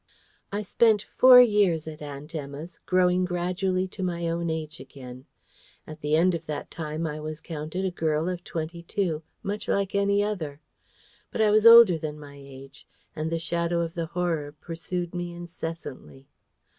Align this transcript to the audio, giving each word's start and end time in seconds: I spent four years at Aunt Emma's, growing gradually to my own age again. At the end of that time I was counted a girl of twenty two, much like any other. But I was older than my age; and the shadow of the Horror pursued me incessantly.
I 0.51 0.63
spent 0.63 1.05
four 1.15 1.39
years 1.43 1.87
at 1.87 2.01
Aunt 2.01 2.33
Emma's, 2.33 2.79
growing 2.87 3.23
gradually 3.23 3.87
to 3.89 4.01
my 4.01 4.27
own 4.27 4.49
age 4.49 4.79
again. 4.79 5.25
At 5.85 6.01
the 6.01 6.15
end 6.15 6.33
of 6.33 6.47
that 6.47 6.71
time 6.71 7.05
I 7.05 7.19
was 7.19 7.39
counted 7.39 7.85
a 7.85 7.91
girl 7.91 8.27
of 8.27 8.43
twenty 8.43 8.81
two, 8.81 9.21
much 9.43 9.67
like 9.67 9.93
any 9.93 10.23
other. 10.23 10.59
But 11.29 11.41
I 11.41 11.51
was 11.51 11.67
older 11.67 11.99
than 11.99 12.19
my 12.19 12.33
age; 12.33 12.87
and 13.15 13.29
the 13.29 13.37
shadow 13.37 13.81
of 13.81 13.93
the 13.93 14.07
Horror 14.07 14.53
pursued 14.53 15.13
me 15.13 15.35
incessantly. 15.35 16.27